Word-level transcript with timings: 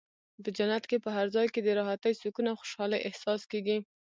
په 0.43 0.49
جنت 0.57 0.83
کې 0.89 0.97
په 1.05 1.09
هر 1.17 1.27
ځای 1.35 1.47
کې 1.53 1.61
د 1.63 1.69
راحتۍ، 1.79 2.13
سکون 2.21 2.45
او 2.51 2.59
خوشحالۍ 2.61 2.99
احساس 3.07 3.41
کېږي. 3.51 3.77